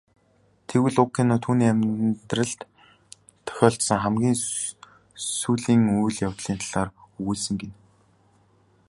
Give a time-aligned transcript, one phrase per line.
[0.67, 2.59] Тэгвэл уг кино түүний амьдралд
[3.47, 4.37] тохиолдсон хамгийн
[5.37, 6.89] сүүлийн үйл явдлын талаар
[7.19, 7.75] өгүүлсэн гэнэ.